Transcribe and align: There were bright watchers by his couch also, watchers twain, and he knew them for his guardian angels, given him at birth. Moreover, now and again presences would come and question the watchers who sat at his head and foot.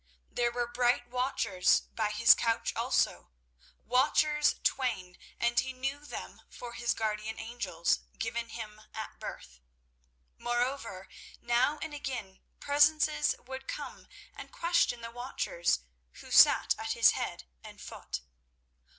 There 0.31 0.51
were 0.51 0.65
bright 0.65 1.11
watchers 1.11 1.81
by 1.93 2.09
his 2.09 2.33
couch 2.33 2.75
also, 2.75 3.29
watchers 3.85 4.55
twain, 4.63 5.15
and 5.39 5.59
he 5.59 5.73
knew 5.73 6.03
them 6.07 6.41
for 6.49 6.73
his 6.73 6.95
guardian 6.95 7.37
angels, 7.37 7.99
given 8.17 8.49
him 8.49 8.81
at 8.95 9.19
birth. 9.19 9.59
Moreover, 10.39 11.07
now 11.39 11.77
and 11.83 11.93
again 11.93 12.39
presences 12.59 13.35
would 13.45 13.67
come 13.67 14.07
and 14.33 14.51
question 14.51 15.01
the 15.01 15.11
watchers 15.11 15.81
who 16.13 16.31
sat 16.31 16.73
at 16.79 16.93
his 16.93 17.11
head 17.11 17.43
and 17.63 17.79
foot. 17.79 18.21